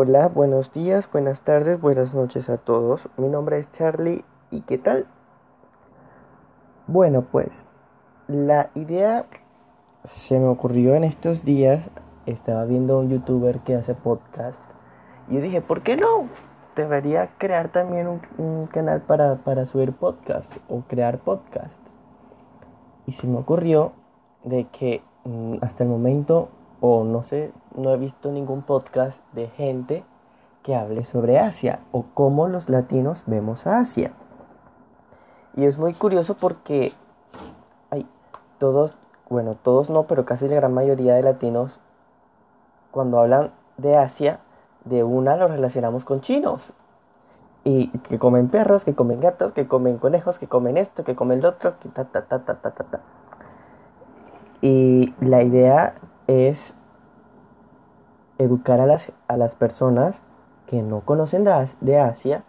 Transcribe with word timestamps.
Hola, 0.00 0.28
buenos 0.28 0.72
días, 0.72 1.10
buenas 1.10 1.40
tardes, 1.40 1.80
buenas 1.80 2.14
noches 2.14 2.48
a 2.48 2.56
todos. 2.56 3.08
Mi 3.16 3.26
nombre 3.26 3.58
es 3.58 3.68
Charlie 3.72 4.24
y 4.52 4.60
¿qué 4.60 4.78
tal? 4.78 5.08
Bueno, 6.86 7.22
pues 7.22 7.48
la 8.28 8.70
idea 8.76 9.26
se 10.04 10.38
me 10.38 10.46
ocurrió 10.46 10.94
en 10.94 11.02
estos 11.02 11.44
días. 11.44 11.90
Estaba 12.26 12.64
viendo 12.64 13.00
un 13.00 13.08
youtuber 13.08 13.58
que 13.64 13.74
hace 13.74 13.94
podcast 13.94 14.56
y 15.28 15.34
yo 15.34 15.40
dije, 15.40 15.62
¿por 15.62 15.82
qué 15.82 15.96
no? 15.96 16.28
Debería 16.76 17.30
crear 17.36 17.72
también 17.72 18.06
un, 18.06 18.20
un 18.38 18.68
canal 18.68 19.00
para, 19.00 19.38
para 19.38 19.66
subir 19.66 19.94
podcast 19.94 20.48
o 20.68 20.82
crear 20.82 21.18
podcast. 21.18 21.74
Y 23.04 23.14
se 23.14 23.26
me 23.26 23.38
ocurrió 23.38 23.94
de 24.44 24.68
que 24.68 25.02
mm, 25.24 25.56
hasta 25.60 25.82
el 25.82 25.90
momento 25.90 26.50
o 26.80 27.02
no 27.02 27.24
sé, 27.24 27.50
no 27.78 27.92
he 27.92 27.96
visto 27.96 28.30
ningún 28.30 28.62
podcast 28.62 29.16
de 29.32 29.46
gente 29.48 30.04
que 30.62 30.74
hable 30.74 31.04
sobre 31.04 31.38
Asia 31.38 31.80
o 31.92 32.06
cómo 32.12 32.48
los 32.48 32.68
latinos 32.68 33.22
vemos 33.26 33.66
a 33.66 33.78
Asia. 33.78 34.12
Y 35.54 35.64
es 35.64 35.78
muy 35.78 35.94
curioso 35.94 36.34
porque 36.34 36.92
hay 37.90 38.06
todos, 38.58 38.96
bueno, 39.30 39.54
todos 39.54 39.90
no, 39.90 40.04
pero 40.04 40.24
casi 40.24 40.48
la 40.48 40.56
gran 40.56 40.74
mayoría 40.74 41.14
de 41.14 41.22
latinos 41.22 41.78
cuando 42.90 43.20
hablan 43.20 43.52
de 43.76 43.96
Asia, 43.96 44.40
de 44.84 45.04
una 45.04 45.36
lo 45.36 45.48
relacionamos 45.48 46.04
con 46.04 46.20
chinos. 46.20 46.72
Y 47.64 47.88
que 47.98 48.18
comen 48.18 48.48
perros, 48.48 48.84
que 48.84 48.94
comen 48.94 49.20
gatos, 49.20 49.52
que 49.52 49.68
comen 49.68 49.98
conejos, 49.98 50.38
que 50.38 50.48
comen 50.48 50.76
esto, 50.76 51.04
que 51.04 51.14
comen 51.14 51.42
lo 51.42 51.50
otro, 51.50 51.78
que 51.78 51.88
ta 51.88 52.04
ta 52.04 52.24
ta 52.24 52.40
ta 52.40 52.54
ta 52.54 52.70
ta 52.70 52.84
ta. 52.84 53.00
Y 54.62 55.14
la 55.20 55.42
idea 55.42 55.94
es 56.26 56.74
educar 58.38 58.80
a 58.80 58.86
las, 58.86 59.12
a 59.26 59.36
las 59.36 59.54
personas 59.54 60.20
que 60.66 60.82
no 60.82 61.00
conocen 61.00 61.44
de, 61.44 61.98
Asia, 61.98 62.44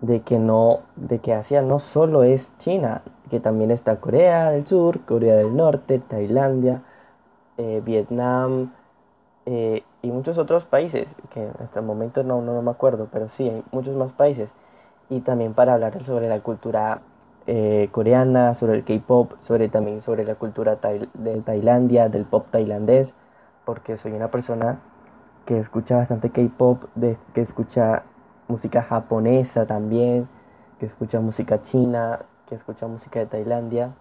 de 0.00 0.20
que, 0.20 0.38
no, 0.38 0.80
de 0.96 1.18
que 1.18 1.34
Asia 1.34 1.62
no 1.62 1.80
solo 1.80 2.22
es 2.22 2.46
China, 2.58 3.02
que 3.30 3.40
también 3.40 3.70
está 3.70 3.96
Corea 3.96 4.50
del 4.50 4.66
Sur, 4.66 5.00
Corea 5.00 5.36
del 5.36 5.56
Norte, 5.56 5.98
Tailandia, 5.98 6.82
eh, 7.56 7.80
Vietnam 7.84 8.72
eh, 9.46 9.82
y 10.02 10.10
muchos 10.10 10.38
otros 10.38 10.64
países, 10.66 11.08
que 11.30 11.48
hasta 11.62 11.80
el 11.80 11.86
momento 11.86 12.22
no, 12.22 12.42
no, 12.42 12.60
me 12.62 12.70
acuerdo, 12.70 13.08
pero 13.10 13.28
sí, 13.30 13.48
hay 13.48 13.64
muchos 13.72 13.96
más 13.96 14.12
países. 14.12 14.50
Y 15.08 15.20
también 15.20 15.54
para 15.54 15.74
hablar 15.74 16.04
sobre 16.04 16.28
la 16.28 16.40
cultura 16.40 17.00
eh, 17.46 17.88
coreana, 17.92 18.54
sobre 18.54 18.74
el 18.74 18.84
K-pop, 18.84 19.32
sobre 19.40 19.68
también 19.68 20.02
sobre 20.02 20.24
la 20.24 20.34
cultura 20.34 20.78
de 21.14 21.40
Tailandia, 21.42 22.08
del 22.08 22.24
pop 22.24 22.46
tailandés, 22.50 23.14
porque 23.64 23.96
soy 23.98 24.12
una 24.12 24.30
persona 24.30 24.80
que 25.46 25.58
escucha 25.58 25.96
bastante 25.96 26.30
K-pop, 26.30 26.84
que 27.32 27.40
escucha 27.40 28.02
música 28.48 28.82
japonesa 28.82 29.66
también, 29.66 30.28
que 30.78 30.86
escucha 30.86 31.20
música 31.20 31.62
china, 31.62 32.20
que 32.46 32.56
escucha 32.56 32.86
música 32.86 33.20
de 33.20 33.26
Tailandia 33.26 33.92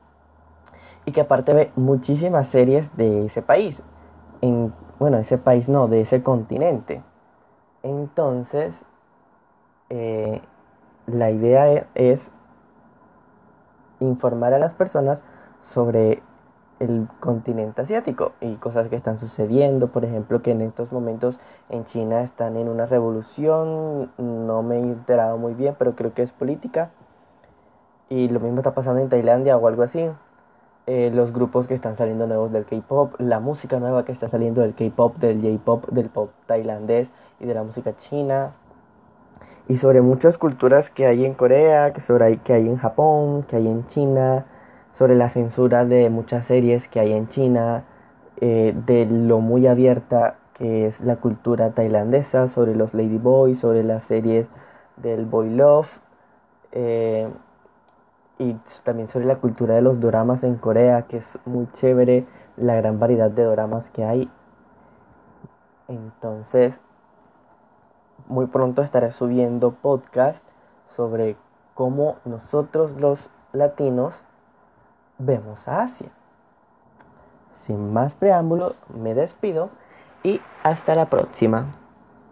y 1.05 1.11
que 1.11 1.21
aparte 1.21 1.53
ve 1.53 1.71
muchísimas 1.75 2.47
series 2.49 2.95
de 2.97 3.27
ese 3.27 3.41
país. 3.41 3.81
En, 4.41 4.73
bueno, 4.99 5.17
ese 5.17 5.37
país 5.37 5.69
no, 5.69 5.87
de 5.87 6.01
ese 6.01 6.23
continente. 6.23 7.01
Entonces, 7.83 8.83
eh, 9.89 10.41
la 11.05 11.29
idea 11.29 11.71
e, 11.71 11.87
es 11.93 12.31
informar 13.99 14.53
a 14.53 14.59
las 14.59 14.73
personas 14.73 15.23
sobre 15.61 16.21
el 16.79 17.07
continente 17.19 17.81
asiático 17.81 18.33
y 18.41 18.55
cosas 18.55 18.89
que 18.89 18.95
están 18.95 19.17
sucediendo, 19.17 19.87
por 19.87 20.05
ejemplo 20.05 20.41
que 20.41 20.51
en 20.51 20.61
estos 20.61 20.91
momentos 20.91 21.37
en 21.69 21.85
China 21.85 22.21
están 22.21 22.57
en 22.57 22.67
una 22.67 22.85
revolución, 22.85 24.11
no 24.17 24.63
me 24.63 24.77
he 24.77 24.81
enterado 24.81 25.37
muy 25.37 25.53
bien, 25.53 25.75
pero 25.77 25.95
creo 25.95 26.13
que 26.13 26.23
es 26.23 26.31
política 26.31 26.91
y 28.09 28.27
lo 28.29 28.39
mismo 28.39 28.59
está 28.59 28.73
pasando 28.73 29.01
en 29.01 29.09
Tailandia 29.09 29.57
o 29.57 29.67
algo 29.67 29.83
así. 29.83 30.09
Eh, 30.87 31.09
los 31.11 31.33
grupos 31.33 31.67
que 31.67 31.73
están 31.73 31.95
saliendo 31.95 32.27
nuevos 32.27 32.51
del 32.51 32.65
K-pop, 32.65 33.15
la 33.19 33.39
música 33.39 33.79
nueva 33.79 34.05
que 34.05 34.11
está 34.11 34.29
saliendo 34.29 34.61
del 34.61 34.75
K-pop, 34.75 35.17
del 35.17 35.41
J-pop, 35.41 35.87
del 35.89 36.09
pop 36.09 36.29
tailandés 36.45 37.07
y 37.39 37.45
de 37.45 37.55
la 37.55 37.63
música 37.63 37.95
china. 37.97 38.51
Y 39.67 39.77
sobre 39.77 40.01
muchas 40.01 40.37
culturas 40.37 40.91
que 40.91 41.07
hay 41.07 41.25
en 41.25 41.33
Corea, 41.33 41.91
que 41.91 42.01
sobre 42.01 42.37
que 42.37 42.53
hay 42.53 42.67
en 42.67 42.77
Japón, 42.77 43.43
que 43.43 43.55
hay 43.55 43.67
en 43.67 43.87
China, 43.87 44.45
sobre 44.95 45.15
la 45.15 45.29
censura 45.29 45.85
de 45.85 46.09
muchas 46.09 46.45
series 46.45 46.87
que 46.87 46.99
hay 46.99 47.13
en 47.13 47.29
China, 47.29 47.83
eh, 48.37 48.73
de 48.85 49.05
lo 49.05 49.39
muy 49.39 49.67
abierta 49.67 50.37
que 50.53 50.87
es 50.87 51.01
la 51.01 51.17
cultura 51.17 51.71
tailandesa, 51.71 52.47
sobre 52.47 52.75
los 52.75 52.93
ladyboys, 52.93 53.59
sobre 53.59 53.83
las 53.83 54.05
series 54.05 54.47
del 54.95 55.25
boy 55.25 55.49
love, 55.49 55.99
eh, 56.71 57.29
y 58.39 58.53
también 58.83 59.07
sobre 59.09 59.25
la 59.25 59.37
cultura 59.37 59.75
de 59.75 59.81
los 59.81 59.99
doramas 59.99 60.43
en 60.43 60.55
Corea, 60.55 61.03
que 61.03 61.17
es 61.17 61.39
muy 61.45 61.67
chévere 61.73 62.25
la 62.57 62.75
gran 62.75 62.99
variedad 62.99 63.29
de 63.29 63.43
doramas 63.43 63.89
que 63.91 64.05
hay. 64.05 64.29
Entonces, 65.87 66.73
muy 68.27 68.47
pronto 68.47 68.81
estaré 68.81 69.11
subiendo 69.11 69.71
podcast 69.71 70.43
sobre 70.87 71.35
cómo 71.73 72.15
nosotros 72.25 72.91
los 72.97 73.29
latinos 73.53 74.13
vemos 75.17 75.67
a 75.67 75.83
Asia. 75.83 76.09
Sin 77.65 77.93
más 77.93 78.13
preámbulo, 78.13 78.75
me 78.95 79.13
despido 79.13 79.69
y 80.23 80.41
hasta 80.63 80.95
la 80.95 81.09
próxima. 81.09 81.75